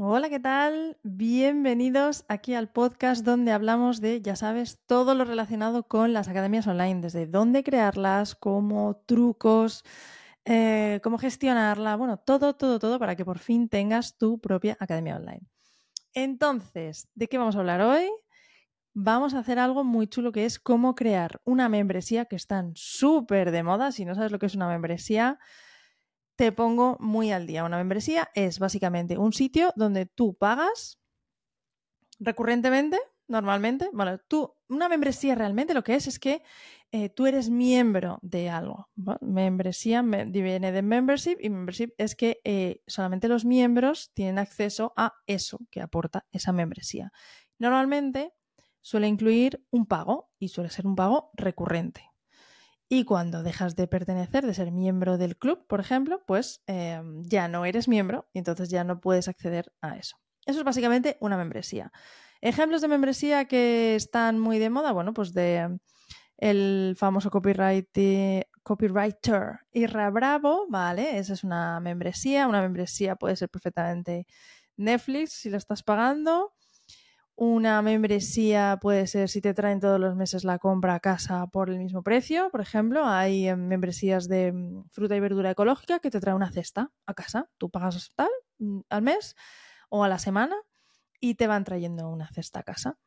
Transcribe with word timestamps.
Hola, 0.00 0.28
¿qué 0.28 0.38
tal? 0.38 0.96
Bienvenidos 1.02 2.24
aquí 2.28 2.54
al 2.54 2.70
podcast 2.70 3.24
donde 3.24 3.50
hablamos 3.50 4.00
de, 4.00 4.22
ya 4.22 4.36
sabes, 4.36 4.78
todo 4.86 5.16
lo 5.16 5.24
relacionado 5.24 5.88
con 5.88 6.12
las 6.12 6.28
academias 6.28 6.68
online, 6.68 7.00
desde 7.00 7.26
dónde 7.26 7.64
crearlas, 7.64 8.36
cómo 8.36 9.02
trucos, 9.06 9.82
eh, 10.44 11.00
cómo 11.02 11.18
gestionarla, 11.18 11.96
bueno, 11.96 12.16
todo, 12.16 12.54
todo, 12.54 12.78
todo 12.78 13.00
para 13.00 13.16
que 13.16 13.24
por 13.24 13.40
fin 13.40 13.68
tengas 13.68 14.16
tu 14.16 14.38
propia 14.40 14.76
academia 14.78 15.16
online. 15.16 15.48
Entonces, 16.14 17.08
¿de 17.16 17.26
qué 17.26 17.36
vamos 17.36 17.56
a 17.56 17.58
hablar 17.58 17.80
hoy? 17.80 18.08
Vamos 18.94 19.34
a 19.34 19.40
hacer 19.40 19.58
algo 19.58 19.82
muy 19.82 20.06
chulo 20.06 20.30
que 20.30 20.44
es 20.44 20.60
cómo 20.60 20.94
crear 20.94 21.40
una 21.42 21.68
membresía 21.68 22.26
que 22.26 22.36
están 22.36 22.70
súper 22.76 23.50
de 23.50 23.64
moda. 23.64 23.90
Si 23.90 24.04
no 24.04 24.14
sabes 24.14 24.30
lo 24.30 24.38
que 24.38 24.46
es 24.46 24.54
una 24.54 24.68
membresía, 24.68 25.40
te 26.38 26.52
pongo 26.52 26.96
muy 27.00 27.32
al 27.32 27.48
día. 27.48 27.64
Una 27.64 27.78
membresía 27.78 28.30
es 28.32 28.60
básicamente 28.60 29.18
un 29.18 29.32
sitio 29.32 29.72
donde 29.74 30.06
tú 30.06 30.34
pagas 30.34 31.00
recurrentemente, 32.20 32.96
normalmente. 33.26 33.90
Bueno, 33.92 34.18
tú, 34.28 34.54
una 34.68 34.88
membresía 34.88 35.34
realmente 35.34 35.74
lo 35.74 35.82
que 35.82 35.96
es 35.96 36.06
es 36.06 36.20
que 36.20 36.44
eh, 36.92 37.08
tú 37.08 37.26
eres 37.26 37.50
miembro 37.50 38.20
de 38.22 38.50
algo. 38.50 38.88
Membresía 39.20 40.00
viene 40.02 40.70
de 40.70 40.82
membership 40.82 41.38
y 41.40 41.50
membership 41.50 41.92
es 41.98 42.14
que 42.14 42.40
eh, 42.44 42.82
solamente 42.86 43.26
los 43.26 43.44
miembros 43.44 44.12
tienen 44.14 44.38
acceso 44.38 44.92
a 44.96 45.14
eso 45.26 45.58
que 45.72 45.80
aporta 45.80 46.24
esa 46.30 46.52
membresía. 46.52 47.10
Normalmente 47.58 48.32
suele 48.80 49.08
incluir 49.08 49.66
un 49.70 49.86
pago 49.86 50.30
y 50.38 50.50
suele 50.50 50.70
ser 50.70 50.86
un 50.86 50.94
pago 50.94 51.32
recurrente. 51.34 52.07
Y 52.88 53.04
cuando 53.04 53.42
dejas 53.42 53.76
de 53.76 53.86
pertenecer, 53.86 54.46
de 54.46 54.54
ser 54.54 54.72
miembro 54.72 55.18
del 55.18 55.36
club, 55.36 55.66
por 55.66 55.80
ejemplo, 55.80 56.22
pues 56.26 56.62
em, 56.66 57.22
ya 57.24 57.46
no 57.48 57.64
eres 57.66 57.86
miembro 57.86 58.28
y 58.32 58.38
entonces 58.38 58.70
ya 58.70 58.82
no 58.84 59.00
puedes 59.00 59.28
acceder 59.28 59.72
a 59.82 59.96
eso. 59.96 60.16
Eso 60.46 60.60
es 60.60 60.64
básicamente 60.64 61.18
una 61.20 61.36
membresía. 61.36 61.92
Ejemplos 62.40 62.80
de 62.80 62.88
membresía 62.88 63.44
que 63.44 63.94
están 63.94 64.38
muy 64.38 64.58
de 64.58 64.70
moda, 64.70 64.92
bueno, 64.92 65.12
pues 65.12 65.34
de 65.34 65.78
el 66.38 66.94
famoso 66.96 67.30
copyright, 67.30 67.88
copywriter 68.62 69.60
Irra 69.72 70.08
Bravo, 70.10 70.66
¿vale? 70.68 71.18
Esa 71.18 71.32
es 71.32 71.44
una 71.44 71.80
membresía. 71.80 72.46
Una 72.46 72.62
membresía 72.62 73.16
puede 73.16 73.36
ser 73.36 73.48
perfectamente 73.48 74.26
Netflix 74.76 75.32
si 75.32 75.50
la 75.50 75.58
estás 75.58 75.82
pagando. 75.82 76.54
Una 77.40 77.82
membresía 77.82 78.80
puede 78.82 79.06
ser 79.06 79.28
si 79.28 79.40
te 79.40 79.54
traen 79.54 79.78
todos 79.78 80.00
los 80.00 80.16
meses 80.16 80.42
la 80.42 80.58
compra 80.58 80.96
a 80.96 80.98
casa 80.98 81.46
por 81.46 81.70
el 81.70 81.78
mismo 81.78 82.02
precio. 82.02 82.50
Por 82.50 82.60
ejemplo, 82.60 83.06
hay 83.06 83.46
eh, 83.46 83.54
membresías 83.54 84.26
de 84.26 84.50
mm, 84.50 84.88
fruta 84.90 85.14
y 85.14 85.20
verdura 85.20 85.52
ecológica 85.52 86.00
que 86.00 86.10
te 86.10 86.18
trae 86.18 86.34
una 86.34 86.50
cesta 86.50 86.90
a 87.06 87.14
casa. 87.14 87.48
Tú 87.56 87.70
pagas 87.70 88.10
tal 88.16 88.28
mm, 88.58 88.80
al 88.88 89.02
mes 89.02 89.36
o 89.88 90.02
a 90.02 90.08
la 90.08 90.18
semana 90.18 90.56
y 91.20 91.36
te 91.36 91.46
van 91.46 91.62
trayendo 91.62 92.08
una 92.08 92.26
cesta 92.26 92.58
a 92.58 92.62
casa. 92.64 92.98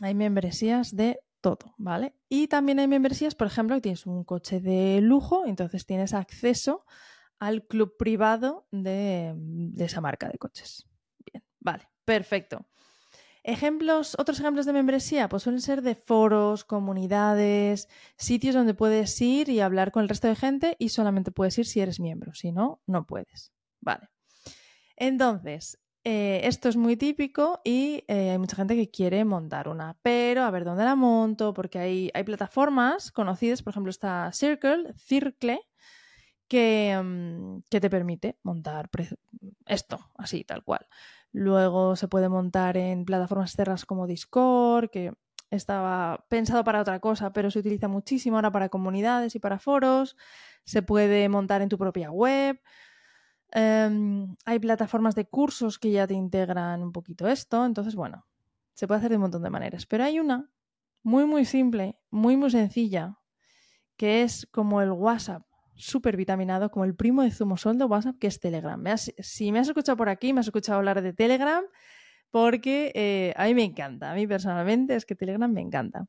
Hay 0.00 0.14
membresías 0.14 0.96
de 0.96 1.20
todo, 1.42 1.74
¿vale? 1.76 2.14
Y 2.30 2.48
también 2.48 2.78
hay 2.78 2.88
membresías, 2.88 3.34
por 3.34 3.48
ejemplo, 3.48 3.76
que 3.76 3.82
tienes 3.82 4.06
un 4.06 4.24
coche 4.24 4.60
de 4.60 5.02
lujo, 5.02 5.44
entonces 5.44 5.84
tienes 5.84 6.14
acceso 6.14 6.86
al 7.38 7.66
club 7.66 7.98
privado 7.98 8.66
de, 8.70 9.34
mm, 9.36 9.72
de 9.74 9.84
esa 9.84 10.00
marca 10.00 10.26
de 10.26 10.38
coches. 10.38 10.88
Bien, 11.30 11.44
vale, 11.58 11.86
perfecto. 12.06 12.66
Ejemplos, 13.42 14.16
otros 14.18 14.38
ejemplos 14.38 14.66
de 14.66 14.74
membresía, 14.74 15.28
pues 15.28 15.44
suelen 15.44 15.62
ser 15.62 15.80
de 15.80 15.94
foros, 15.94 16.64
comunidades, 16.64 17.88
sitios 18.16 18.54
donde 18.54 18.74
puedes 18.74 19.18
ir 19.20 19.48
y 19.48 19.60
hablar 19.60 19.92
con 19.92 20.02
el 20.02 20.10
resto 20.10 20.28
de 20.28 20.36
gente 20.36 20.76
y 20.78 20.90
solamente 20.90 21.32
puedes 21.32 21.56
ir 21.58 21.66
si 21.66 21.80
eres 21.80 22.00
miembro, 22.00 22.34
si 22.34 22.52
no, 22.52 22.82
no 22.86 23.06
puedes. 23.06 23.52
Vale. 23.80 24.08
Entonces, 24.96 25.78
eh, 26.04 26.42
esto 26.44 26.68
es 26.68 26.76
muy 26.76 26.96
típico 26.96 27.60
y 27.64 28.04
eh, 28.08 28.30
hay 28.30 28.38
mucha 28.38 28.56
gente 28.56 28.76
que 28.76 28.90
quiere 28.90 29.24
montar 29.24 29.68
una, 29.68 29.98
pero 30.02 30.44
a 30.44 30.50
ver 30.50 30.64
dónde 30.64 30.84
la 30.84 30.94
monto, 30.94 31.54
porque 31.54 31.78
hay, 31.78 32.10
hay 32.12 32.24
plataformas 32.24 33.10
conocidas, 33.10 33.62
por 33.62 33.72
ejemplo 33.72 33.90
está 33.90 34.30
Circle, 34.32 34.94
Circle, 34.96 35.60
que, 36.48 37.00
mm, 37.02 37.62
que 37.70 37.80
te 37.80 37.90
permite 37.90 38.38
montar 38.42 38.90
esto, 39.66 40.10
así, 40.16 40.44
tal 40.44 40.64
cual. 40.64 40.86
Luego 41.32 41.96
se 41.96 42.08
puede 42.08 42.28
montar 42.28 42.76
en 42.76 43.04
plataformas 43.04 43.50
externas 43.50 43.86
como 43.86 44.06
Discord, 44.06 44.90
que 44.90 45.12
estaba 45.50 46.24
pensado 46.28 46.64
para 46.64 46.80
otra 46.80 47.00
cosa, 47.00 47.32
pero 47.32 47.50
se 47.50 47.58
utiliza 47.58 47.88
muchísimo 47.88 48.36
ahora 48.36 48.52
para 48.52 48.68
comunidades 48.68 49.34
y 49.34 49.40
para 49.40 49.58
foros. 49.58 50.16
Se 50.64 50.82
puede 50.82 51.28
montar 51.28 51.62
en 51.62 51.68
tu 51.68 51.78
propia 51.78 52.10
web. 52.10 52.60
Em, 53.52 54.36
hay 54.44 54.58
plataformas 54.58 55.14
de 55.14 55.26
cursos 55.26 55.78
que 55.78 55.90
ya 55.90 56.06
te 56.06 56.14
integran 56.14 56.82
un 56.82 56.92
poquito 56.92 57.26
esto. 57.26 57.64
Entonces, 57.64 57.94
bueno, 57.94 58.26
se 58.74 58.86
puede 58.86 58.98
hacer 58.98 59.10
de 59.10 59.16
un 59.16 59.22
montón 59.22 59.42
de 59.42 59.50
maneras. 59.50 59.86
Pero 59.86 60.04
hay 60.04 60.20
una 60.20 60.50
muy, 61.02 61.26
muy 61.26 61.44
simple, 61.44 61.98
muy, 62.10 62.36
muy 62.36 62.50
sencilla, 62.50 63.18
que 63.96 64.22
es 64.22 64.46
como 64.52 64.82
el 64.82 64.92
WhatsApp 64.92 65.49
súper 65.80 66.16
vitaminado 66.16 66.70
como 66.70 66.84
el 66.84 66.94
primo 66.94 67.22
de 67.22 67.30
Zumosol 67.30 67.78
de 67.78 67.84
WhatsApp, 67.84 68.16
que 68.18 68.26
es 68.26 68.40
Telegram. 68.40 68.82
si 68.96 69.52
me 69.52 69.58
has 69.58 69.68
escuchado 69.68 69.96
por 69.96 70.08
aquí, 70.08 70.32
me 70.32 70.40
has 70.40 70.46
escuchado 70.46 70.78
hablar 70.78 71.02
de 71.02 71.12
Telegram, 71.12 71.64
porque 72.30 72.92
eh, 72.94 73.34
a 73.36 73.46
mí 73.46 73.54
me 73.54 73.64
encanta. 73.64 74.12
A 74.12 74.14
mí 74.14 74.26
personalmente 74.26 74.94
es 74.94 75.04
que 75.04 75.14
Telegram 75.14 75.50
me 75.50 75.60
encanta. 75.60 76.06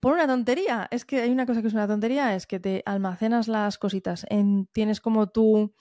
Por 0.00 0.14
una 0.14 0.26
tontería, 0.26 0.88
es 0.90 1.04
que 1.04 1.20
hay 1.20 1.30
una 1.30 1.46
cosa 1.46 1.60
que 1.60 1.68
es 1.68 1.74
una 1.74 1.86
tontería, 1.86 2.34
es 2.34 2.46
que 2.46 2.58
te 2.58 2.82
almacenas 2.86 3.48
las 3.48 3.76
cositas. 3.76 4.24
En, 4.30 4.66
tienes 4.72 5.00
como 5.00 5.28
tu, 5.28 5.74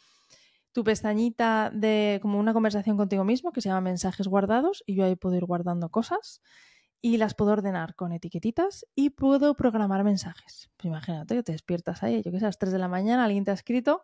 tu 0.74 0.84
pestañita 0.84 1.72
de 1.74 2.20
como 2.22 2.40
una 2.40 2.54
conversación 2.54 2.98
contigo 2.98 3.24
mismo 3.24 3.52
que 3.52 3.62
se 3.62 3.70
llama 3.70 3.82
mensajes 3.82 4.28
guardados 4.28 4.84
y 4.86 4.96
yo 4.96 5.06
ahí 5.06 5.16
puedo 5.16 5.36
ir 5.36 5.46
guardando 5.46 5.90
cosas 5.90 6.42
y 7.02 7.18
las 7.18 7.34
puedo 7.34 7.52
ordenar 7.52 7.96
con 7.96 8.12
etiquetitas 8.12 8.86
y 8.96 9.12
puedo 9.12 9.56
programar 9.56 10.04
mensajes. 10.04 10.70
Pues 10.78 10.86
imagínate 10.86 11.36
que 11.36 11.44
te 11.44 11.52
despiertas 11.54 12.04
ahí, 12.04 12.22
yo 12.22 12.32
que 12.32 12.40
sé, 12.40 12.46
a 12.46 12.50
las 12.50 12.58
3 12.58 12.74
de 12.74 12.80
la 12.80 12.88
mañana, 12.88 13.26
alguien 13.26 13.46
te 13.46 13.52
ha 13.52 13.54
escrito 13.54 14.04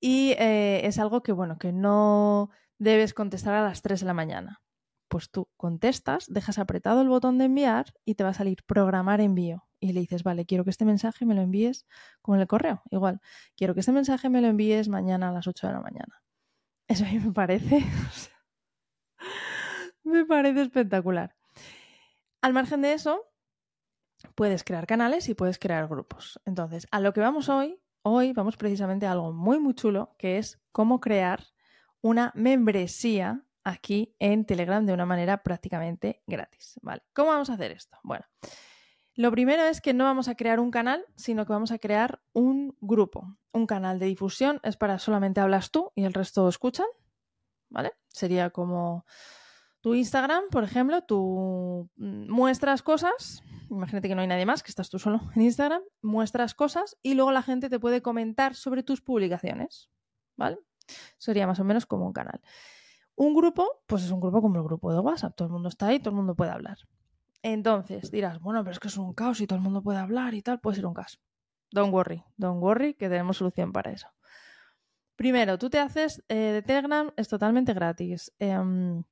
y 0.00 0.32
eh, 0.38 0.86
es 0.86 0.98
algo 0.98 1.22
que, 1.22 1.32
bueno, 1.32 1.58
que 1.58 1.72
no 1.72 2.50
debes 2.78 3.14
contestar 3.14 3.54
a 3.54 3.62
las 3.62 3.82
3 3.82 4.00
de 4.00 4.06
la 4.06 4.14
mañana. 4.14 4.62
Pues 5.08 5.30
tú 5.30 5.48
contestas, 5.56 6.26
dejas 6.28 6.58
apretado 6.58 7.00
el 7.00 7.08
botón 7.08 7.38
de 7.38 7.44
enviar 7.44 7.94
y 8.04 8.14
te 8.14 8.24
va 8.24 8.30
a 8.30 8.34
salir 8.34 8.64
programar 8.66 9.20
envío. 9.20 9.64
Y 9.78 9.92
le 9.92 10.00
dices, 10.00 10.22
vale, 10.22 10.46
quiero 10.46 10.64
que 10.64 10.70
este 10.70 10.84
mensaje 10.84 11.26
me 11.26 11.34
lo 11.34 11.42
envíes 11.42 11.86
con 12.22 12.40
el 12.40 12.46
correo. 12.46 12.82
Igual, 12.90 13.20
quiero 13.56 13.74
que 13.74 13.80
este 13.80 13.92
mensaje 13.92 14.30
me 14.30 14.40
lo 14.40 14.48
envíes 14.48 14.88
mañana 14.88 15.28
a 15.28 15.32
las 15.32 15.46
8 15.46 15.68
de 15.68 15.72
la 15.74 15.80
mañana. 15.80 16.22
Eso 16.88 17.04
a 17.04 17.08
mí 17.08 17.18
me 17.18 17.32
parece, 17.32 17.84
me 20.04 20.24
parece 20.24 20.62
espectacular. 20.62 21.34
Al 22.40 22.52
margen 22.52 22.82
de 22.82 22.92
eso, 22.92 23.24
puedes 24.34 24.64
crear 24.64 24.86
canales 24.86 25.28
y 25.28 25.34
puedes 25.34 25.58
crear 25.58 25.88
grupos. 25.88 26.40
Entonces, 26.44 26.86
a 26.90 27.00
lo 27.00 27.12
que 27.12 27.20
vamos 27.20 27.48
hoy, 27.48 27.80
hoy 28.02 28.32
vamos 28.32 28.56
precisamente 28.56 29.06
a 29.06 29.12
algo 29.12 29.32
muy, 29.32 29.58
muy 29.58 29.74
chulo, 29.74 30.14
que 30.18 30.38
es 30.38 30.60
cómo 30.72 31.00
crear 31.00 31.44
una 32.00 32.32
membresía 32.34 33.42
aquí 33.64 34.14
en 34.20 34.44
Telegram 34.44 34.86
de 34.86 34.92
una 34.92 35.06
manera 35.06 35.42
prácticamente 35.42 36.22
gratis. 36.26 36.78
¿Vale? 36.82 37.02
¿Cómo 37.12 37.30
vamos 37.30 37.50
a 37.50 37.54
hacer 37.54 37.72
esto? 37.72 37.98
Bueno, 38.04 38.24
lo 39.14 39.30
primero 39.30 39.64
es 39.64 39.80
que 39.80 39.92
no 39.92 40.04
vamos 40.04 40.28
a 40.28 40.36
crear 40.36 40.60
un 40.60 40.70
canal, 40.70 41.04
sino 41.16 41.46
que 41.46 41.52
vamos 41.52 41.72
a 41.72 41.78
crear 41.78 42.22
un 42.32 42.76
grupo. 42.80 43.36
Un 43.52 43.66
canal 43.66 43.98
de 43.98 44.06
difusión 44.06 44.60
es 44.62 44.76
para 44.76 44.98
solamente 44.98 45.40
hablas 45.40 45.70
tú 45.70 45.90
y 45.96 46.04
el 46.04 46.14
resto 46.14 46.48
escuchan. 46.48 46.86
¿Vale? 47.68 47.92
Sería 48.08 48.50
como 48.50 49.04
tu 49.86 49.94
Instagram, 49.94 50.42
por 50.50 50.64
ejemplo, 50.64 51.00
tú 51.02 51.88
mm, 51.94 52.28
muestras 52.28 52.82
cosas, 52.82 53.44
imagínate 53.70 54.08
que 54.08 54.16
no 54.16 54.20
hay 54.20 54.26
nadie 54.26 54.44
más, 54.44 54.64
que 54.64 54.70
estás 54.70 54.90
tú 54.90 54.98
solo 54.98 55.20
en 55.36 55.42
Instagram, 55.42 55.80
muestras 56.02 56.56
cosas 56.56 56.96
y 57.04 57.14
luego 57.14 57.30
la 57.30 57.40
gente 57.40 57.70
te 57.70 57.78
puede 57.78 58.02
comentar 58.02 58.56
sobre 58.56 58.82
tus 58.82 59.00
publicaciones, 59.00 59.88
¿vale? 60.36 60.58
Sería 61.18 61.46
más 61.46 61.60
o 61.60 61.64
menos 61.64 61.86
como 61.86 62.04
un 62.04 62.12
canal. 62.12 62.40
Un 63.14 63.32
grupo, 63.32 63.84
pues 63.86 64.02
es 64.02 64.10
un 64.10 64.18
grupo 64.18 64.42
como 64.42 64.56
el 64.56 64.64
grupo 64.64 64.92
de 64.92 64.98
WhatsApp, 64.98 65.36
todo 65.36 65.46
el 65.46 65.52
mundo 65.52 65.68
está 65.68 65.86
ahí, 65.86 66.00
todo 66.00 66.10
el 66.10 66.16
mundo 66.16 66.34
puede 66.34 66.50
hablar. 66.50 66.78
Entonces 67.44 68.10
dirás, 68.10 68.40
bueno, 68.40 68.64
pero 68.64 68.72
es 68.72 68.80
que 68.80 68.88
es 68.88 68.96
un 68.96 69.14
caos 69.14 69.40
y 69.40 69.46
todo 69.46 69.58
el 69.58 69.62
mundo 69.62 69.84
puede 69.84 70.00
hablar 70.00 70.34
y 70.34 70.42
tal, 70.42 70.58
puede 70.58 70.74
ser 70.74 70.86
un 70.86 70.94
caos. 70.94 71.20
Don't 71.70 71.94
worry, 71.94 72.24
don't 72.36 72.60
worry, 72.60 72.94
que 72.94 73.08
tenemos 73.08 73.36
solución 73.36 73.72
para 73.72 73.92
eso. 73.92 74.08
Primero, 75.14 75.58
tú 75.58 75.70
te 75.70 75.78
haces 75.78 76.24
eh, 76.28 76.34
de 76.34 76.62
Telegram, 76.62 77.12
es 77.16 77.28
totalmente 77.28 77.72
gratis. 77.72 78.32
Em, 78.40 79.04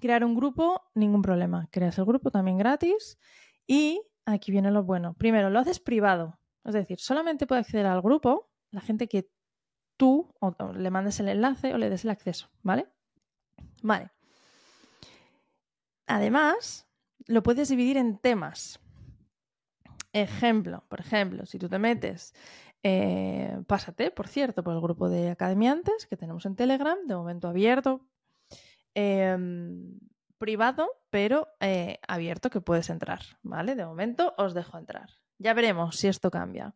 Crear 0.00 0.24
un 0.24 0.34
grupo, 0.34 0.82
ningún 0.94 1.22
problema. 1.22 1.68
Creas 1.70 1.98
el 1.98 2.04
grupo 2.04 2.30
también 2.30 2.58
gratis. 2.58 3.18
Y 3.66 4.02
aquí 4.24 4.52
viene 4.52 4.70
lo 4.70 4.84
bueno. 4.84 5.14
Primero, 5.14 5.50
lo 5.50 5.58
haces 5.58 5.80
privado. 5.80 6.38
Es 6.64 6.74
decir, 6.74 6.98
solamente 7.00 7.46
puede 7.46 7.60
acceder 7.60 7.86
al 7.86 8.02
grupo 8.02 8.50
la 8.70 8.80
gente 8.80 9.08
que 9.08 9.28
tú 9.96 10.34
le 10.74 10.90
mandes 10.90 11.20
el 11.20 11.28
enlace 11.28 11.72
o 11.72 11.78
le 11.78 11.88
des 11.88 12.04
el 12.04 12.10
acceso, 12.10 12.48
¿vale? 12.62 12.86
Vale. 13.82 14.10
Además, 16.06 16.86
lo 17.26 17.42
puedes 17.42 17.68
dividir 17.68 17.96
en 17.96 18.18
temas. 18.18 18.80
Ejemplo, 20.12 20.84
por 20.88 21.00
ejemplo, 21.00 21.46
si 21.46 21.58
tú 21.58 21.68
te 21.68 21.78
metes 21.78 22.34
Eh, 22.88 23.64
pásate, 23.66 24.12
por 24.12 24.28
cierto, 24.28 24.62
por 24.62 24.74
el 24.74 24.80
grupo 24.80 25.08
de 25.08 25.30
academiantes 25.30 26.06
que 26.06 26.16
tenemos 26.16 26.46
en 26.46 26.54
Telegram, 26.54 26.96
de 27.06 27.16
momento 27.16 27.48
abierto, 27.48 28.06
em, 28.96 29.98
privado, 30.38 30.88
pero 31.10 31.48
eh, 31.60 31.98
abierto 32.08 32.50
que 32.50 32.60
puedes 32.60 32.90
entrar, 32.90 33.20
¿vale? 33.42 33.74
De 33.74 33.84
momento 33.84 34.34
os 34.38 34.54
dejo 34.54 34.78
entrar. 34.78 35.10
Ya 35.38 35.54
veremos 35.54 35.96
si 35.96 36.08
esto 36.08 36.30
cambia. 36.30 36.74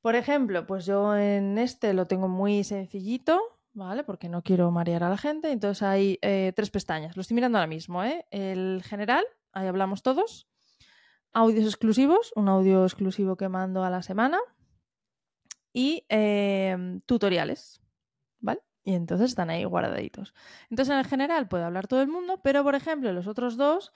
Por 0.00 0.14
ejemplo, 0.14 0.66
pues 0.66 0.86
yo 0.86 1.16
en 1.16 1.58
este 1.58 1.92
lo 1.92 2.06
tengo 2.06 2.28
muy 2.28 2.64
sencillito, 2.64 3.40
¿vale? 3.72 4.04
Porque 4.04 4.28
no 4.28 4.42
quiero 4.42 4.70
marear 4.70 5.02
a 5.04 5.10
la 5.10 5.18
gente. 5.18 5.50
Entonces 5.50 5.82
hay 5.82 6.18
eh, 6.22 6.52
tres 6.54 6.70
pestañas. 6.70 7.16
Lo 7.16 7.22
estoy 7.22 7.34
mirando 7.34 7.58
ahora 7.58 7.68
mismo, 7.68 8.04
¿eh? 8.04 8.26
El 8.30 8.82
general, 8.84 9.24
ahí 9.52 9.66
hablamos 9.66 10.02
todos. 10.02 10.48
Audios 11.32 11.64
exclusivos, 11.64 12.32
un 12.36 12.48
audio 12.48 12.84
exclusivo 12.84 13.36
que 13.36 13.48
mando 13.48 13.84
a 13.84 13.90
la 13.90 14.02
semana. 14.02 14.38
Y 15.72 16.04
em, 16.08 17.00
tutoriales. 17.02 17.81
Y 18.84 18.94
entonces 18.94 19.30
están 19.30 19.50
ahí 19.50 19.64
guardaditos. 19.64 20.34
Entonces 20.70 20.94
en 20.94 21.04
general 21.04 21.48
puede 21.48 21.64
hablar 21.64 21.86
todo 21.86 22.02
el 22.02 22.08
mundo, 22.08 22.40
pero 22.42 22.62
por 22.64 22.74
ejemplo 22.74 23.12
los 23.12 23.26
otros 23.26 23.56
dos 23.56 23.92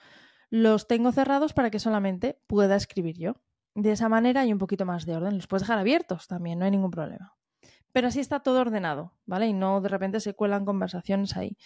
los 0.49 0.87
tengo 0.87 1.11
cerrados 1.11 1.53
para 1.53 1.69
que 1.69 1.79
solamente 1.79 2.39
pueda 2.47 2.75
escribir 2.75 3.17
yo. 3.17 3.35
De 3.75 3.91
esa 3.91 4.09
manera 4.09 4.41
hay 4.41 4.53
un 4.53 4.59
poquito 4.59 4.85
más 4.85 5.05
de 5.05 5.15
orden. 5.15 5.35
Los 5.35 5.47
puedes 5.47 5.63
dejar 5.63 5.79
abiertos 5.79 6.27
también, 6.27 6.59
no 6.59 6.65
hay 6.65 6.71
ningún 6.71 6.91
problema 6.91 7.37
pero 7.97 8.09
así 8.09 8.19
está 8.19 8.41
todo 8.41 8.61
ordenado, 8.61 9.11
¿vale? 9.25 9.47
Y 9.47 9.53
no 9.53 9.81
de 9.81 9.89
repente 9.89 10.19
se 10.19 10.35
cuelan 10.35 10.65
conversaciones 10.65 11.35
ahí. 11.35 11.57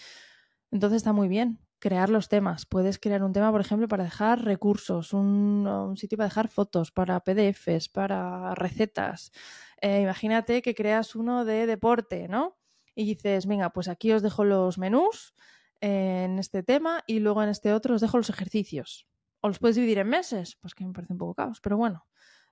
Entonces 0.72 0.96
está 0.98 1.12
muy 1.12 1.28
bien 1.28 1.60
crear 1.80 2.10
los 2.10 2.30
temas. 2.30 2.66
Puedes 2.66 3.00
crear 3.00 3.22
un 3.22 3.34
tema, 3.34 3.52
por 3.52 3.60
ejemplo, 3.60 3.90
para 3.90 4.06
dejar 4.06 4.46
recursos, 4.46 5.12
un, 5.12 5.94
sitio 5.98 6.18
para 6.18 6.30
dejar 6.30 6.48
fotos, 6.48 6.92
para 6.92 7.20
PDFs, 7.20 7.90
para 7.90 8.56
recetas. 8.56 9.34
Eh, 9.82 10.00
imagínate 10.04 10.62
que 10.62 10.74
creas 10.74 11.16
uno 11.18 11.44
de 11.44 11.66
deporte, 11.66 12.30
¿no? 12.30 12.61
Y 12.96 13.06
dices, 13.06 13.46
venga, 13.46 13.72
pues 13.72 13.88
aquí 13.88 14.12
os 14.12 14.22
dejo 14.22 14.44
los 14.44 14.78
menús 14.78 15.34
en 15.80 16.40
este 16.40 16.64
tema 16.64 17.04
y 17.08 17.20
luego 17.20 17.42
en 17.44 17.50
este 17.50 17.74
otro 17.74 17.96
os 17.96 18.02
dejo 18.02 18.18
los 18.18 18.30
ejercicios. 18.30 19.08
O 19.42 19.48
los 19.48 19.60
puedes 19.60 19.76
dividir 19.76 19.98
en 19.98 20.10
meses, 20.10 20.58
pues 20.62 20.76
que 20.76 20.86
me 20.86 20.94
parece 20.94 21.14
un 21.14 21.20
poco 21.20 21.34
caos, 21.34 21.60
pero 21.62 21.78
bueno, 21.78 22.06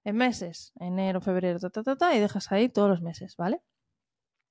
en 0.03 0.15
meses, 0.15 0.71
enero, 0.79 1.21
febrero, 1.21 1.59
ta, 1.59 1.69
ta, 1.69 1.95
ta, 1.95 2.15
y 2.15 2.19
dejas 2.19 2.51
ahí 2.51 2.69
todos 2.69 2.89
los 2.89 3.01
meses, 3.01 3.35
¿vale? 3.37 3.61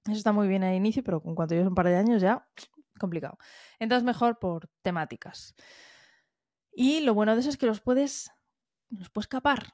Eso 0.05 0.17
está 0.17 0.33
muy 0.33 0.47
bien 0.49 0.63
al 0.65 0.75
inicio, 0.75 1.03
pero 1.03 1.21
en 1.25 1.35
cuanto 1.35 1.55
lleves 1.55 1.69
un 1.69 1.75
par 1.75 1.87
de 1.87 1.97
años 1.97 2.23
ya, 2.23 2.49
complicado. 2.99 3.39
Entonces 3.79 4.05
mejor 4.05 4.39
por 4.39 4.71
temáticas. 4.83 5.55
Y 6.73 7.01
lo 7.01 7.15
bueno 7.15 7.35
de 7.35 7.41
eso 7.41 7.51
es 7.51 7.57
que 7.57 7.67
los 7.67 7.81
puedes, 7.81 8.31
los 8.91 9.11
puedes 9.11 9.29
capar. 9.29 9.73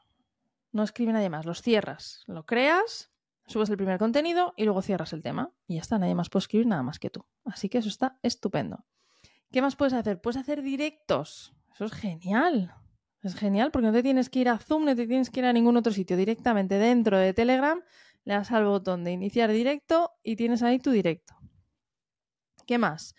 No 0.72 0.82
escribe 0.82 1.12
nadie 1.12 1.30
más, 1.30 1.44
los 1.44 1.60
cierras, 1.62 2.24
lo 2.26 2.46
creas, 2.46 3.12
subes 3.46 3.70
el 3.70 3.76
primer 3.76 3.98
contenido 3.98 4.54
y 4.56 4.64
luego 4.64 4.82
cierras 4.82 5.12
el 5.12 5.22
tema. 5.22 5.52
Y 5.66 5.74
ya 5.74 5.80
está, 5.80 5.98
nadie 5.98 6.14
más 6.14 6.28
puede 6.28 6.42
escribir 6.42 6.66
nada 6.66 6.82
más 6.82 6.98
que 6.98 7.10
tú. 7.10 7.24
Así 7.44 7.68
que 7.68 7.78
eso 7.78 7.88
está 7.88 8.18
estupendo. 8.22 8.84
¿Qué 9.50 9.62
más 9.62 9.76
puedes 9.76 9.94
hacer? 9.94 10.20
Puedes 10.20 10.40
hacer 10.40 10.62
directos. 10.62 11.54
Eso 11.74 11.84
es 11.84 11.92
genial. 11.92 12.74
Es 13.22 13.34
genial 13.34 13.70
porque 13.70 13.86
no 13.86 13.92
te 13.92 14.02
tienes 14.02 14.28
que 14.28 14.40
ir 14.40 14.48
a 14.48 14.58
Zoom, 14.58 14.84
no 14.84 14.94
te 14.94 15.06
tienes 15.06 15.30
que 15.30 15.40
ir 15.40 15.46
a 15.46 15.52
ningún 15.52 15.76
otro 15.76 15.92
sitio. 15.92 16.16
Directamente 16.16 16.76
dentro 16.76 17.18
de 17.18 17.32
Telegram 17.32 17.80
le 18.24 18.34
das 18.34 18.50
al 18.52 18.64
botón 18.64 19.04
de 19.04 19.12
iniciar 19.12 19.50
directo 19.50 20.12
y 20.22 20.36
tienes 20.36 20.62
ahí 20.62 20.78
tu 20.78 20.90
directo. 20.90 21.34
¿Qué 22.66 22.78
más? 22.78 23.14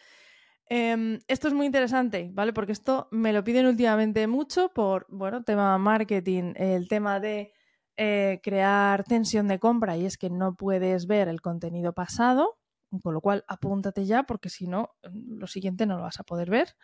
Em, 0.68 1.19
esto 1.27 1.48
es 1.48 1.54
muy 1.54 1.68
interesante, 1.68 2.30
¿vale? 2.33 2.54
Porque 2.54 2.72
esto 2.72 3.07
me 3.12 3.33
lo 3.33 3.44
piden 3.44 3.68
últimamente 3.68 4.25
mucho 4.27 4.69
por, 4.74 5.06
bueno, 5.10 5.44
tema 5.44 5.77
marketing, 5.77 6.54
el 6.56 6.88
tema 6.88 7.19
de 7.19 7.54
eh, 7.98 8.40
crear 8.44 9.04
tensión 9.04 9.48
de 9.48 9.60
compra 9.60 9.98
y 9.98 10.06
es 10.06 10.18
que 10.18 10.30
no 10.30 10.56
puedes 10.56 11.08
ver 11.08 11.28
el 11.28 11.42
contenido 11.42 11.94
pasado, 11.94 12.58
con 13.02 13.14
lo 13.14 13.22
cual 13.22 13.44
apúntate 13.48 14.06
ya 14.06 14.24
porque 14.24 14.50
si 14.50 14.68
no, 14.68 14.92
lo 15.02 15.48
siguiente 15.48 15.86
no 15.86 15.98
lo 15.98 16.04
vas 16.04 16.20
a 16.20 16.24
poder 16.24 16.50
ver. 16.50 16.76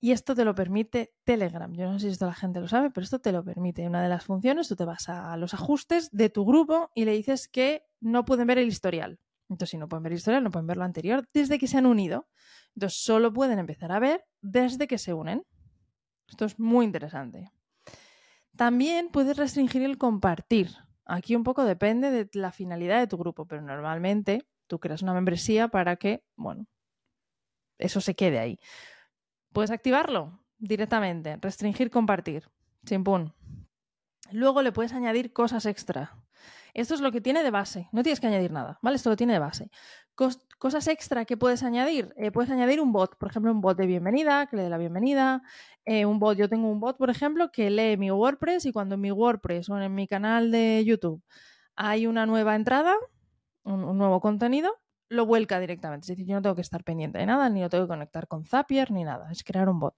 Y 0.00 0.10
esto 0.10 0.34
te 0.34 0.44
lo 0.44 0.54
permite 0.54 1.14
Telegram. 1.22 1.72
Yo 1.72 1.90
no 1.90 1.98
sé 2.00 2.06
si 2.06 2.12
esto 2.12 2.26
la 2.26 2.34
gente 2.34 2.60
lo 2.60 2.66
sabe, 2.66 2.90
pero 2.90 3.04
esto 3.04 3.20
te 3.20 3.30
lo 3.30 3.44
permite. 3.44 3.86
Una 3.86 4.02
de 4.02 4.08
las 4.08 4.24
funciones, 4.24 4.66
tú 4.66 4.74
te 4.74 4.84
vas 4.84 5.08
a 5.08 5.36
los 5.36 5.54
ajustes 5.54 6.10
de 6.10 6.28
tu 6.28 6.44
grupo 6.44 6.90
y 6.96 7.04
le 7.04 7.12
dices 7.12 7.46
que 7.46 7.84
no 8.00 8.24
pueden 8.24 8.48
ver 8.48 8.58
el 8.58 8.66
historial. 8.66 9.20
Entonces, 9.48 9.70
si 9.70 9.78
no 9.78 9.88
pueden 9.88 10.02
ver 10.02 10.12
el 10.12 10.18
historial, 10.18 10.42
no 10.42 10.50
pueden 10.50 10.66
ver 10.66 10.76
lo 10.76 10.82
anterior 10.82 11.28
desde 11.32 11.56
que 11.56 11.68
se 11.68 11.78
han 11.78 11.86
unido. 11.86 12.26
Entonces, 12.74 13.00
solo 13.00 13.32
pueden 13.32 13.60
empezar 13.60 13.92
a 13.92 14.00
ver 14.00 14.24
desde 14.40 14.88
que 14.88 14.98
se 14.98 15.14
unen. 15.14 15.44
Esto 16.26 16.46
es 16.46 16.58
muy 16.58 16.84
interesante. 16.84 17.52
También 18.62 19.08
puedes 19.08 19.36
restringir 19.36 19.82
el 19.82 19.98
compartir. 19.98 20.70
Aquí 21.04 21.34
un 21.34 21.42
poco 21.42 21.64
depende 21.64 22.12
de 22.12 22.30
la 22.34 22.52
finalidad 22.52 23.00
de 23.00 23.08
tu 23.08 23.18
grupo, 23.18 23.44
pero 23.44 23.60
normalmente 23.60 24.46
tú 24.68 24.78
creas 24.78 25.02
una 25.02 25.12
membresía 25.12 25.66
para 25.66 25.96
que, 25.96 26.22
bueno, 26.36 26.68
eso 27.78 28.00
se 28.00 28.14
quede 28.14 28.38
ahí. 28.38 28.60
Puedes 29.52 29.72
activarlo 29.72 30.44
directamente, 30.58 31.36
restringir 31.40 31.90
compartir, 31.90 32.48
chimpún. 32.86 33.34
Luego 34.30 34.62
le 34.62 34.70
puedes 34.70 34.92
añadir 34.92 35.32
cosas 35.32 35.66
extra. 35.66 36.22
Esto 36.72 36.94
es 36.94 37.00
lo 37.00 37.10
que 37.10 37.20
tiene 37.20 37.42
de 37.42 37.50
base, 37.50 37.88
no 37.90 38.04
tienes 38.04 38.20
que 38.20 38.28
añadir 38.28 38.52
nada, 38.52 38.78
¿vale? 38.80 38.94
Esto 38.94 39.10
lo 39.10 39.16
tiene 39.16 39.32
de 39.32 39.40
base. 39.40 39.72
Cosas 40.62 40.86
extra 40.86 41.24
que 41.24 41.36
puedes 41.36 41.64
añadir, 41.64 42.14
eh, 42.16 42.30
puedes 42.30 42.48
añadir 42.48 42.80
un 42.80 42.92
bot, 42.92 43.16
por 43.16 43.28
ejemplo, 43.28 43.50
un 43.50 43.60
bot 43.60 43.76
de 43.76 43.84
bienvenida, 43.84 44.46
que 44.46 44.54
le 44.54 44.62
dé 44.62 44.68
la 44.68 44.78
bienvenida, 44.78 45.42
eh, 45.84 46.06
un 46.06 46.20
bot, 46.20 46.38
yo 46.38 46.48
tengo 46.48 46.70
un 46.70 46.78
bot, 46.78 46.96
por 46.96 47.10
ejemplo, 47.10 47.50
que 47.50 47.68
lee 47.68 47.96
mi 47.96 48.12
WordPress 48.12 48.66
y 48.66 48.72
cuando 48.72 48.94
en 48.94 49.00
mi 49.00 49.10
WordPress 49.10 49.68
o 49.70 49.80
en 49.80 49.92
mi 49.92 50.06
canal 50.06 50.52
de 50.52 50.84
YouTube 50.86 51.20
hay 51.74 52.06
una 52.06 52.26
nueva 52.26 52.54
entrada, 52.54 52.94
un 53.64 53.98
nuevo 53.98 54.20
contenido, 54.20 54.70
lo 55.08 55.26
vuelca 55.26 55.58
directamente. 55.58 56.04
Es 56.04 56.08
decir, 56.10 56.26
yo 56.26 56.36
no 56.36 56.42
tengo 56.42 56.54
que 56.54 56.60
estar 56.60 56.84
pendiente 56.84 57.18
de 57.18 57.26
nada, 57.26 57.48
ni 57.48 57.60
lo 57.60 57.68
tengo 57.68 57.86
que 57.86 57.94
conectar 57.94 58.28
con 58.28 58.44
Zapier, 58.44 58.92
ni 58.92 59.02
nada. 59.02 59.32
Es 59.32 59.42
crear 59.42 59.68
un 59.68 59.80
bot. 59.80 59.96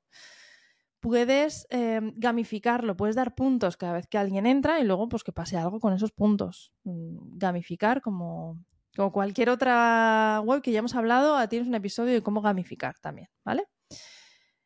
Puedes 0.98 1.66
em, 1.68 2.14
gamificarlo, 2.16 2.96
puedes 2.96 3.16
dar 3.16 3.34
puntos 3.34 3.76
cada 3.76 3.92
vez 3.92 4.06
que 4.06 4.16
alguien 4.16 4.46
entra 4.46 4.80
y 4.80 4.84
luego 4.84 5.10
pues 5.10 5.24
que 5.24 5.32
pase 5.32 5.58
algo 5.58 5.78
con 5.78 5.92
esos 5.92 6.12
puntos. 6.12 6.72
Mm, 6.84 7.36
gamificar 7.36 8.00
como, 8.00 8.64
como 8.96 9.12
cualquier 9.12 9.50
otra 9.50 10.40
web 10.44 10.62
que 10.62 10.72
ya 10.72 10.78
hemos 10.78 10.94
hablado, 10.94 11.36
ah, 11.36 11.48
tienes 11.48 11.68
un 11.68 11.74
episodio 11.74 12.12
de 12.12 12.22
cómo 12.22 12.40
gamificar 12.40 12.98
también, 13.00 13.28
¿vale? 13.44 13.66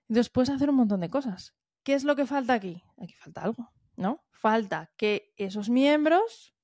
Entonces 0.09 0.31
puedes 0.31 0.51
hacer 0.51 0.71
un 0.71 0.77
montón 0.77 1.01
de 1.01 1.11
cosas. 1.11 1.55
¿Qué 1.83 1.95
es 1.95 2.05
lo 2.05 2.17
que 2.17 2.27
falta 2.27 2.55
aquí? 2.55 2.83
Aquí 3.01 3.15
falta 3.15 3.43
algo, 3.43 3.71
¿no? 3.97 4.25
Falta 4.31 4.91
que 4.97 5.33
esos 5.37 5.71
miembros 5.71 6.55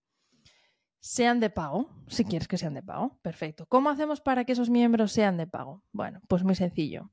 sean 1.00 1.40
de 1.40 1.50
pago, 1.50 1.90
si 2.06 2.25
quieres 2.25 2.49
que 2.49 2.56
sean 2.56 2.75
de 2.75 2.82
pago. 2.82 3.19
Perfecto. 3.22 3.67
¿Cómo 3.67 3.90
hacemos 3.90 4.20
para 4.20 4.44
que 4.44 4.52
esos 4.52 4.70
miembros 4.70 5.12
sean 5.12 5.37
de 5.37 5.46
pago? 5.46 5.82
Bueno, 5.93 6.20
pues 6.28 6.44
muy 6.44 6.55
sencillo. 6.55 7.10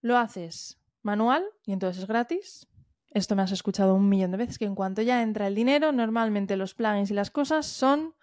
Lo 0.00 0.16
haces 0.16 0.78
manual 1.02 1.44
y 1.64 1.72
entonces 1.72 2.02
es 2.02 2.08
gratis. 2.08 2.66
Esto 3.10 3.36
me 3.36 3.42
has 3.42 3.52
escuchado 3.52 3.94
un 3.94 4.08
millón 4.08 4.32
de 4.32 4.38
veces, 4.38 4.58
que 4.58 4.64
en 4.64 4.74
cuanto 4.74 5.02
ya 5.02 5.22
entra 5.22 5.46
el 5.46 5.54
dinero, 5.54 5.92
normalmente 5.92 6.56
los 6.56 6.74
plugins 6.74 7.10
y 7.10 7.14
las 7.14 7.30
cosas 7.30 7.66
son 7.66 8.14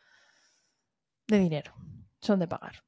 de 1.32 1.40
dinero, 1.40 1.74
son 2.20 2.40
de 2.40 2.48
pagar. 2.48 2.84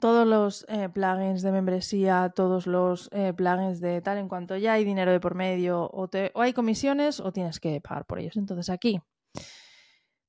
Todos 0.00 0.26
los 0.26 0.64
eh, 0.68 0.88
plugins 0.88 1.42
de 1.42 1.52
membresía, 1.52 2.32
todos 2.34 2.66
los 2.66 3.10
eh, 3.12 3.34
plugins 3.34 3.80
de 3.80 4.00
tal, 4.00 4.16
en 4.16 4.28
cuanto 4.28 4.56
ya 4.56 4.72
hay 4.72 4.84
dinero 4.84 5.12
de 5.12 5.20
por 5.20 5.34
medio 5.34 5.82
o, 5.84 6.08
o 6.08 6.40
hay 6.40 6.52
comisiones 6.54 7.20
o 7.20 7.30
tienes 7.30 7.60
que 7.60 7.78
pagar 7.82 8.06
por 8.06 8.18
ellos. 8.18 8.38
Entonces 8.38 8.70
aquí 8.70 9.02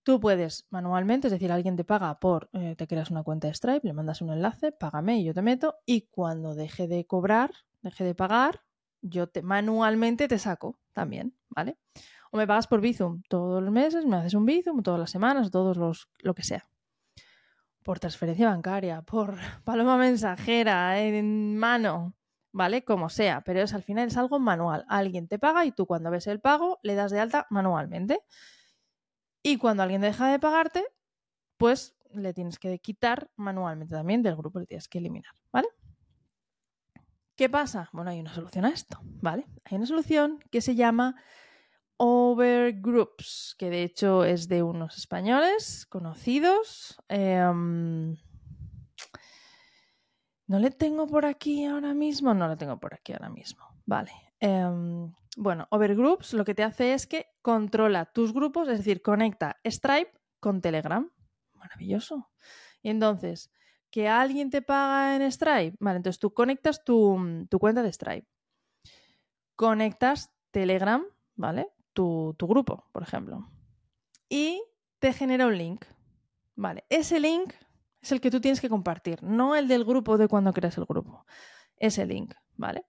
Tú 0.03 0.19
puedes 0.19 0.67
manualmente, 0.69 1.27
es 1.27 1.31
decir, 1.31 1.49
alguien 1.49 1.77
te 1.77 1.85
paga 1.85 2.19
por, 2.19 2.49
eh, 2.51 2.75
te 2.77 2.87
creas 2.87 3.09
una 3.09 3.23
cuenta 3.23 3.47
de 3.47 3.53
Stripe, 3.53 3.87
le 3.87 3.93
mandas 3.93 4.21
un 4.21 4.31
enlace, 4.31 4.73
págame 4.73 5.19
y 5.19 5.23
yo 5.23 5.33
te 5.33 5.41
meto 5.41 5.77
y 5.85 6.07
cuando 6.11 6.55
deje 6.55 6.89
de 6.89 7.05
cobrar, 7.05 7.51
deje 7.81 8.03
de 8.03 8.13
pagar, 8.13 8.63
yo 9.01 9.27
te 9.27 9.41
manualmente 9.41 10.27
te 10.27 10.39
saco 10.39 10.77
también, 10.91 11.37
¿vale? 11.49 11.77
O 12.31 12.37
me 12.37 12.45
pagas 12.45 12.67
por 12.67 12.81
Bizum 12.81 13.21
todos 13.29 13.63
los 13.63 13.71
meses, 13.71 14.05
me 14.05 14.17
haces 14.17 14.33
un 14.33 14.45
Bizum 14.45 14.83
todas 14.83 14.99
las 14.99 15.09
semanas, 15.09 15.51
todos 15.51 15.77
los, 15.77 16.09
lo 16.19 16.35
que 16.35 16.43
sea. 16.43 16.67
Por 17.83 17.99
transferencia 17.99 18.49
bancaria, 18.49 19.01
por 19.01 19.35
paloma 19.63 19.97
mensajera, 19.97 20.99
en 20.99 21.57
mano, 21.57 22.13
¿vale? 22.51 22.83
Como 22.83 23.09
sea, 23.09 23.41
pero 23.41 23.61
es 23.61 23.73
al 23.73 23.83
final 23.83 24.07
es 24.07 24.17
algo 24.17 24.39
manual. 24.39 24.85
Alguien 24.87 25.27
te 25.27 25.39
paga 25.39 25.65
y 25.65 25.71
tú 25.71 25.85
cuando 25.85 26.11
ves 26.11 26.27
el 26.27 26.39
pago 26.39 26.79
le 26.83 26.95
das 26.95 27.11
de 27.11 27.19
alta 27.19 27.47
manualmente. 27.49 28.21
Y 29.41 29.57
cuando 29.57 29.83
alguien 29.83 30.01
deja 30.01 30.31
de 30.31 30.39
pagarte, 30.39 30.85
pues 31.57 31.95
le 32.13 32.33
tienes 32.33 32.59
que 32.59 32.79
quitar 32.79 33.29
manualmente 33.35 33.93
también 33.93 34.21
del 34.21 34.35
grupo, 34.35 34.59
le 34.59 34.65
tienes 34.65 34.87
que 34.87 34.99
eliminar, 34.99 35.33
¿vale? 35.51 35.67
¿Qué 37.35 37.49
pasa? 37.49 37.89
Bueno, 37.91 38.11
hay 38.11 38.19
una 38.19 38.33
solución 38.33 38.65
a 38.65 38.69
esto, 38.69 38.99
¿vale? 39.03 39.47
Hay 39.65 39.77
una 39.77 39.87
solución 39.87 40.39
que 40.51 40.61
se 40.61 40.75
llama 40.75 41.15
Overgroups, 42.05 43.55
que 43.57 43.69
de 43.69 43.83
hecho 43.83 44.25
es 44.25 44.49
de 44.49 44.61
unos 44.61 44.97
españoles 44.97 45.85
conocidos. 45.85 47.01
Em, 47.07 48.17
no 50.47 50.59
le 50.59 50.69
tengo 50.71 51.07
por 51.07 51.25
aquí 51.25 51.63
ahora 51.63 51.93
mismo, 51.93 52.33
no 52.33 52.49
le 52.49 52.57
tengo 52.57 52.77
por 52.77 52.93
aquí 52.93 53.13
ahora 53.13 53.29
mismo, 53.29 53.63
vale. 53.85 54.11
em, 54.41 55.13
bueno, 55.37 55.65
Overgroups 55.69 56.33
lo 56.33 56.43
que 56.43 56.53
te 56.53 56.63
hace 56.63 56.93
es 56.93 57.07
que 57.07 57.27
controla 57.41 58.03
tus 58.03 58.33
grupos, 58.33 58.67
es 58.67 58.79
decir, 58.79 59.01
conecta 59.01 59.55
Stripe 59.63 60.11
con 60.41 60.59
Telegram. 60.59 61.09
Maravilloso. 61.53 62.29
Y 62.81 62.89
entonces, 62.89 63.49
que 63.89 64.09
alguien 64.09 64.49
te 64.49 64.61
paga 64.61 65.15
en 65.15 65.31
Stripe, 65.31 65.77
vale, 65.79 65.97
entonces 65.97 66.19
tú 66.19 66.33
conectas 66.33 66.83
tu, 66.83 67.47
tu 67.49 67.59
cuenta 67.59 67.81
de 67.81 67.93
Stripe. 67.93 68.27
Conectas 69.55 70.33
Telegram, 70.51 71.05
¿vale? 71.35 71.72
Tu, 71.93 72.35
grupo, 72.39 72.89
por 72.91 73.03
ejemplo. 73.03 73.47
Y 74.29 74.61
te 74.99 75.13
genera 75.13 75.47
un 75.47 75.57
link. 75.57 75.85
Vale, 76.55 76.85
ese 76.89 77.19
link 77.19 77.53
es 78.01 78.11
el 78.11 78.21
que 78.21 78.31
tú 78.31 78.41
tienes 78.41 78.61
que 78.61 78.69
compartir, 78.69 79.23
no 79.23 79.55
el 79.55 79.67
del 79.67 79.85
grupo 79.85 80.17
de 80.17 80.27
cuando 80.27 80.53
creas 80.53 80.77
el 80.77 80.85
grupo. 80.85 81.25
Ese 81.77 82.05
link, 82.05 82.33
¿vale? 82.55 82.85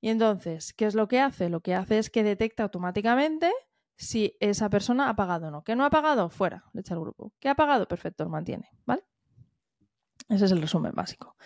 Y 0.00 0.08
entonces, 0.10 0.72
¿qué 0.72 0.86
es 0.86 0.94
lo 0.94 1.08
que 1.08 1.20
hace? 1.20 1.48
Lo 1.48 1.60
que 1.60 1.74
hace 1.74 1.98
es 1.98 2.10
que 2.10 2.22
detecta 2.22 2.62
automáticamente 2.62 3.52
si 3.96 4.36
esa 4.40 4.70
persona 4.70 5.08
ha 5.08 5.16
pagado 5.16 5.48
o 5.48 5.50
no. 5.50 5.64
¿Que 5.64 5.74
no 5.74 5.84
ha 5.84 5.90
pagado? 5.90 6.30
Fuera, 6.30 6.64
le 6.72 6.80
echa 6.80 6.94
el 6.94 7.00
grupo. 7.00 7.32
¿Que 7.40 7.48
ha 7.48 7.54
pagado? 7.54 7.86
Perfecto, 7.88 8.24
lo 8.24 8.30
mantiene, 8.30 8.70
¿vale? 8.86 9.04
Ese 10.28 10.44
es 10.44 10.52
el 10.52 10.60
resumen 10.60 10.92
básico. 10.94 11.36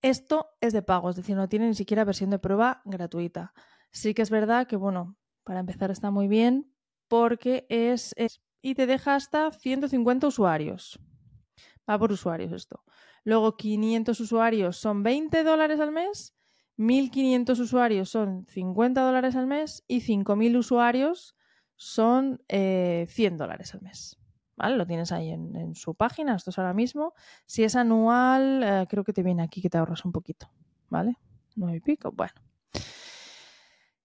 Esto 0.00 0.50
es 0.60 0.72
de 0.72 0.82
pago, 0.82 1.10
es 1.10 1.16
decir, 1.16 1.36
no 1.36 1.48
tiene 1.48 1.68
ni 1.68 1.74
siquiera 1.74 2.04
versión 2.04 2.30
de 2.30 2.38
prueba 2.38 2.82
gratuita. 2.84 3.52
Sí 3.90 4.14
que 4.14 4.22
es 4.22 4.30
verdad 4.30 4.66
que, 4.66 4.76
bueno, 4.76 5.16
para 5.44 5.60
empezar 5.60 5.90
está 5.90 6.10
muy 6.10 6.28
bien 6.28 6.72
porque 7.08 7.66
es, 7.68 8.14
y 8.62 8.74
te 8.74 8.86
deja 8.86 9.14
hasta 9.14 9.50
150 9.50 10.26
usuarios. 10.26 10.98
Va 11.88 11.98
por 11.98 12.12
usuarios 12.12 12.52
esto. 12.52 12.84
Luego 13.24 13.56
500 13.56 14.18
usuarios 14.20 14.76
son 14.76 15.02
20 15.02 15.42
dólares 15.44 15.80
al 15.80 15.92
mes, 15.92 16.34
1500 16.76 17.58
usuarios 17.60 18.08
son 18.08 18.46
50 18.48 19.02
dólares 19.02 19.36
al 19.36 19.46
mes 19.46 19.84
y 19.86 20.00
5000 20.00 20.56
usuarios 20.56 21.36
son 21.76 22.40
100 22.48 22.48
eh, 22.48 23.06
dólares 23.36 23.74
al 23.74 23.82
mes. 23.82 24.18
¿Vale? 24.56 24.76
Lo 24.76 24.86
tienes 24.86 25.12
ahí 25.12 25.30
en, 25.30 25.74
su 25.74 25.94
página, 25.94 26.36
esto 26.36 26.50
es 26.50 26.58
ahora 26.58 26.74
mismo. 26.74 27.14
Si 27.46 27.64
es 27.64 27.74
anual, 27.74 28.62
eh, 28.62 28.86
creo 28.88 29.02
que 29.02 29.12
te 29.12 29.22
viene 29.22 29.42
aquí 29.42 29.60
que 29.60 29.70
te 29.70 29.78
ahorras 29.78 30.04
un 30.04 30.12
poquito. 30.12 30.50
¿Vale? 30.88 31.16
Nueve 31.56 31.78
y 31.78 31.80
pico. 31.80 32.12
Bueno. 32.12 32.51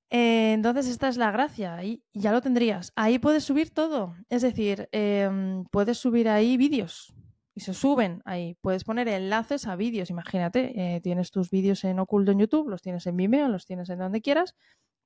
Eh, 0.10 0.54
entonces, 0.54 0.88
esta 0.88 1.10
es 1.10 1.18
la 1.18 1.32
gracia. 1.32 1.76
Ahí 1.76 2.04
ya 2.14 2.32
lo 2.32 2.42
tendrías. 2.42 2.92
Ahí 2.96 3.20
puedes 3.20 3.44
subir 3.44 3.72
todo. 3.74 4.16
Es 4.30 4.42
decir, 4.42 4.88
em, 4.92 5.66
puedes 5.66 5.98
subir 5.98 6.30
ahí 6.30 6.58
vídeos. 6.58 7.14
Y 7.54 7.62
se 7.62 7.74
suben 7.74 8.22
ahí. 8.26 8.56
Puedes 8.62 8.84
poner 8.84 9.08
enlaces 9.08 9.68
a 9.68 9.76
vídeos. 9.76 10.10
Imagínate, 10.10 10.96
eh, 10.96 11.02
tienes 11.02 11.32
tus 11.32 11.50
vídeos 11.50 11.84
en 11.84 12.00
oculto 12.00 12.32
en 12.32 12.40
YouTube, 12.40 12.70
los 12.70 12.82
tienes 12.82 13.08
en 13.08 13.18
Vimeo, 13.18 13.48
los 13.50 13.66
tienes 13.66 13.90
en 13.90 14.00
donde 14.00 14.22
quieras. 14.22 14.56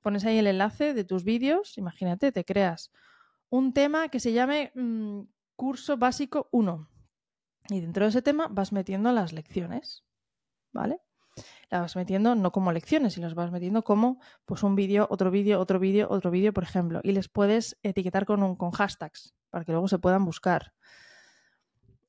Pones 0.02 0.24
ahí 0.24 0.38
el 0.38 0.46
enlace 0.46 0.94
de 0.94 1.04
tus 1.04 1.24
vídeos. 1.24 1.78
Imagínate, 1.78 2.30
te 2.32 2.44
creas 2.44 2.90
un 3.50 3.72
tema 3.72 4.08
que 4.08 4.20
se 4.20 4.32
llame 4.32 4.72
mm, 4.74 5.22
curso 5.56 5.96
básico 5.96 6.48
1. 6.52 6.88
Y 7.70 7.80
dentro 7.80 8.04
de 8.04 8.10
ese 8.10 8.22
tema 8.22 8.48
vas 8.50 8.72
metiendo 8.72 9.12
las 9.12 9.32
lecciones. 9.32 10.04
¿Vale? 10.72 11.00
Las 11.70 11.80
vas 11.80 11.96
metiendo 11.96 12.34
no 12.34 12.52
como 12.52 12.72
lecciones, 12.72 13.14
sino 13.14 13.26
las 13.26 13.34
vas 13.34 13.50
metiendo 13.50 13.82
como 13.82 14.20
pues 14.44 14.62
un 14.62 14.74
vídeo, 14.74 15.06
otro 15.10 15.30
vídeo, 15.30 15.60
otro 15.60 15.78
vídeo, 15.78 16.08
otro 16.10 16.30
vídeo, 16.30 16.52
por 16.52 16.64
ejemplo. 16.64 17.00
Y 17.02 17.12
les 17.12 17.28
puedes 17.28 17.78
etiquetar 17.82 18.26
con, 18.26 18.42
un, 18.42 18.56
con 18.56 18.70
hashtags 18.70 19.34
para 19.50 19.64
que 19.64 19.72
luego 19.72 19.88
se 19.88 19.98
puedan 19.98 20.24
buscar. 20.24 20.72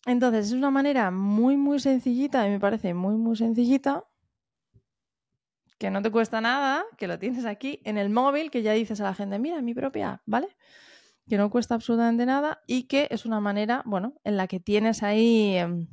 Entonces, 0.06 0.48
es 0.48 0.54
una 0.54 0.70
manera 0.70 1.12
muy, 1.12 1.56
muy 1.56 1.80
sencillita, 1.80 2.46
y 2.46 2.50
me 2.50 2.60
parece 2.60 2.94
muy, 2.94 3.16
muy 3.16 3.38
sencillita, 3.38 4.04
que 5.78 5.90
no 5.90 6.02
te 6.02 6.12
cuesta 6.12 6.42
nada, 6.42 6.86
que 6.98 7.08
lo 7.08 7.20
tienes 7.20 7.46
aquí 7.46 7.82
en 7.84 7.98
el 7.98 8.10
móvil, 8.10 8.52
que 8.52 8.62
ya 8.62 8.74
dices 8.74 9.00
a 9.02 9.06
la 9.06 9.14
gente, 9.14 9.40
mira, 9.40 9.62
mi 9.62 9.74
propia, 9.74 10.22
¿vale? 10.26 10.48
Que 11.28 11.38
no 11.38 11.50
cuesta 11.50 11.76
absolutamente 11.76 12.26
nada 12.26 12.62
y 12.68 12.84
que 12.84 13.08
es 13.12 13.26
una 13.26 13.40
manera, 13.40 13.82
bueno, 13.86 14.14
en 14.24 14.38
la 14.38 14.48
que 14.48 14.60
tienes 14.60 15.04
ahí... 15.04 15.56
Em, 15.56 15.88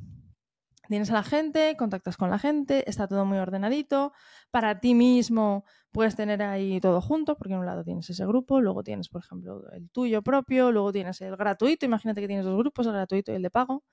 tienes 0.91 1.09
a 1.09 1.15
la 1.15 1.23
gente, 1.23 1.75
contactas 1.77 2.17
con 2.17 2.29
la 2.29 2.37
gente, 2.37 2.87
está 2.87 3.07
todo 3.07 3.25
muy 3.25 3.39
ordenadito. 3.39 4.13
Para 4.51 4.79
ti 4.79 4.93
mismo 4.93 5.65
puedes 5.91 6.15
tener 6.15 6.43
ahí 6.43 6.79
todo 6.79 7.01
junto, 7.01 7.35
porque 7.37 7.53
en 7.53 7.59
un 7.59 7.65
lado 7.65 7.83
tienes 7.83 8.09
ese 8.09 8.25
grupo, 8.25 8.61
luego 8.61 8.83
tienes, 8.83 9.09
por 9.09 9.23
ejemplo, 9.23 9.63
el 9.71 9.89
tuyo 9.89 10.21
propio, 10.21 10.71
luego 10.71 10.91
tienes 10.91 11.19
el 11.21 11.35
gratuito. 11.35 11.85
Imagínate 11.85 12.21
que 12.21 12.27
tienes 12.27 12.45
dos 12.45 12.57
grupos, 12.57 12.85
el 12.85 12.93
gratuito 12.93 13.31
y 13.31 13.35
el 13.35 13.41
de 13.41 13.49
pago. 13.49 13.83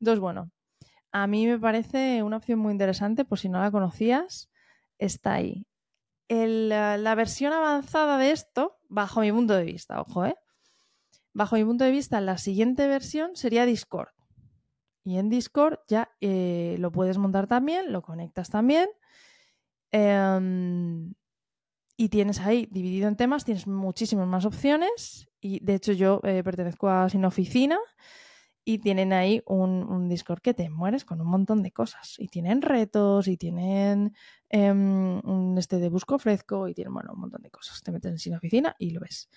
Entonces, 0.00 0.20
bueno, 0.20 0.50
a 1.12 1.26
mí 1.26 1.46
me 1.46 1.58
parece 1.58 2.22
una 2.22 2.36
opción 2.38 2.58
muy 2.58 2.72
interesante, 2.72 3.24
por 3.24 3.38
si 3.38 3.48
no 3.48 3.60
la 3.60 3.70
conocías, 3.70 4.50
está 4.98 5.34
ahí. 5.34 5.66
la 6.28 7.14
versión 7.16 7.52
avanzada 7.52 8.18
de 8.18 8.32
esto, 8.32 8.78
bajo 8.88 9.20
mi 9.20 9.32
punto 9.32 9.54
de 9.54 9.64
vista, 9.64 10.00
ojo, 10.00 10.26
¿eh? 10.26 10.36
Bajo 11.32 11.56
mi 11.56 11.64
punto 11.64 11.84
de 11.84 11.90
vista, 11.92 12.20
la 12.20 12.38
siguiente 12.38 12.86
versión 12.88 13.36
sería 13.36 13.66
Discord. 13.66 14.10
Y 15.04 15.18
en 15.18 15.28
Discord 15.30 15.78
ya 15.88 16.10
eh, 16.20 16.76
lo 16.78 16.92
puedes 16.92 17.18
montar 17.18 17.46
también, 17.46 17.92
lo 17.92 18.02
conectas 18.02 18.50
también. 18.50 18.88
Em, 19.92 21.14
y 21.96 22.08
tienes 22.08 22.40
ahí 22.40 22.68
dividido 22.70 23.08
en 23.08 23.16
temas, 23.16 23.44
tienes 23.44 23.66
muchísimas 23.66 24.26
más 24.26 24.44
opciones. 24.44 25.28
Y 25.40 25.64
de 25.64 25.74
hecho 25.74 25.92
yo 25.92 26.20
eh, 26.24 26.42
pertenezco 26.44 26.88
a 26.88 27.08
Sin 27.08 27.24
Oficina 27.24 27.78
y 28.64 28.78
tienen 28.78 29.12
ahí 29.12 29.42
un, 29.46 30.08
Discord 30.08 30.40
que 30.40 30.54
te 30.54 30.68
mueres 30.68 31.04
con 31.04 31.20
un 31.20 31.28
montón 31.28 31.62
de 31.62 31.72
cosas. 31.72 32.16
Y 32.18 32.28
tienen 32.28 32.62
retos 32.62 33.26
y 33.26 33.36
tienen 33.36 34.14
em, 34.50 35.20
un 35.24 35.56
este 35.58 35.78
de 35.78 35.88
busco 35.88 36.18
fresco 36.18 36.68
y 36.68 36.74
tienen 36.74 36.92
bueno, 36.92 37.12
un 37.14 37.20
montón 37.20 37.42
de 37.42 37.50
cosas. 37.50 37.82
Te 37.82 37.90
metes 37.90 38.12
en 38.12 38.18
Sin 38.18 38.34
Oficina 38.34 38.76
y 38.78 38.90
lo 38.90 39.00
ves 39.00 39.28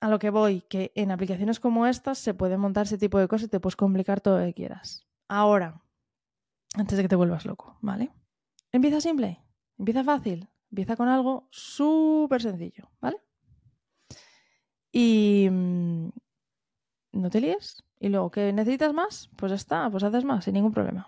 a 0.00 0.08
lo 0.08 0.18
que 0.18 0.30
voy, 0.30 0.62
que 0.62 0.92
en 0.94 1.10
aplicaciones 1.10 1.60
como 1.60 1.86
estas 1.86 2.18
se 2.18 2.34
puede 2.34 2.56
montar 2.56 2.86
ese 2.86 2.98
tipo 2.98 3.18
de 3.18 3.28
cosas 3.28 3.46
y 3.46 3.50
te 3.50 3.60
puedes 3.60 3.76
complicar 3.76 4.20
todo 4.20 4.38
lo 4.38 4.46
que 4.46 4.54
quieras. 4.54 5.06
Ahora, 5.28 5.82
antes 6.74 6.96
de 6.96 7.04
que 7.04 7.08
te 7.08 7.16
vuelvas 7.16 7.44
loco, 7.44 7.76
¿vale? 7.80 8.10
Empieza 8.72 9.00
simple, 9.00 9.40
empieza 9.78 10.02
fácil, 10.02 10.48
empieza 10.70 10.96
con 10.96 11.08
algo 11.08 11.48
súper 11.50 12.40
sencillo, 12.40 12.90
¿vale? 13.00 13.18
Y 14.90 15.48
mm, 15.50 16.08
no 17.12 17.30
te 17.30 17.40
líes. 17.40 17.84
Y 17.98 18.08
luego, 18.08 18.30
¿que 18.30 18.52
necesitas 18.52 18.94
más? 18.94 19.28
Pues 19.36 19.52
está, 19.52 19.90
pues 19.90 20.02
haces 20.02 20.24
más, 20.24 20.44
sin 20.44 20.54
ningún 20.54 20.72
problema. 20.72 21.06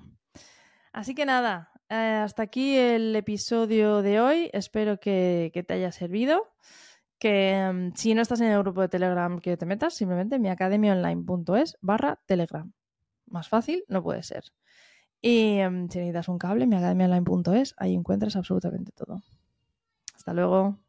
Así 0.93 1.15
que 1.15 1.25
nada, 1.25 1.73
eh, 1.89 2.21
hasta 2.23 2.43
aquí 2.43 2.77
el 2.77 3.17
episodio 3.17 4.03
de 4.03 4.21
hoy. 4.21 4.51
Espero 4.53 5.01
que, 5.01 5.51
que 5.55 5.63
te 5.63 5.75
haya 5.75 5.91
servido 5.91 6.53
que 7.23 7.71
mm, 7.73 7.95
si 7.95 8.15
no 8.15 8.23
estás 8.23 8.41
en 8.41 8.49
el 8.49 8.59
grupo 8.59 8.81
de 8.81 8.89
Telegram 8.89 9.39
que 9.39 9.57
te 9.57 9.65
metas, 9.65 9.95
simplemente 9.95 10.41
miacademiaonline.es 10.41 11.79
barra 11.81 12.19
Telegram. 12.27 12.73
Más 13.27 13.49
fácil 13.49 13.85
no 13.87 14.03
puede 14.03 14.25
ser. 14.25 14.47
Y 15.21 15.61
mm, 15.63 15.89
si 15.89 15.99
necesitas 16.01 16.27
un 16.27 16.39
cable, 16.39 16.67
miacademiaonline.es, 16.67 17.77
ahí 17.79 17.95
encuentras 17.95 18.35
absolutamente 18.35 18.91
todo. 18.91 19.23
Hasta 20.17 20.35
luego. 20.35 20.82